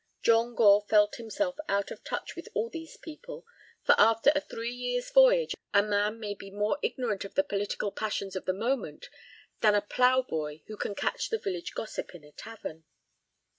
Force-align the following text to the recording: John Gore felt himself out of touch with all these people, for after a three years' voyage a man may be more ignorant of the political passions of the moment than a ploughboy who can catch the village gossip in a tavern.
John 0.23 0.55
Gore 0.55 0.81
felt 0.89 1.17
himself 1.17 1.57
out 1.69 1.91
of 1.91 2.03
touch 2.03 2.35
with 2.35 2.49
all 2.55 2.71
these 2.71 2.97
people, 2.97 3.45
for 3.83 3.93
after 3.99 4.31
a 4.33 4.41
three 4.41 4.71
years' 4.73 5.11
voyage 5.11 5.53
a 5.75 5.83
man 5.83 6.19
may 6.19 6.33
be 6.33 6.49
more 6.49 6.79
ignorant 6.81 7.23
of 7.23 7.35
the 7.35 7.43
political 7.43 7.91
passions 7.91 8.35
of 8.35 8.45
the 8.45 8.51
moment 8.51 9.09
than 9.59 9.75
a 9.75 9.81
ploughboy 9.83 10.61
who 10.65 10.75
can 10.75 10.95
catch 10.95 11.29
the 11.29 11.37
village 11.37 11.75
gossip 11.75 12.15
in 12.15 12.23
a 12.23 12.31
tavern. 12.31 12.83